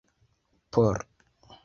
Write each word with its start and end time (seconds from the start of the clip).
por 0.71 1.05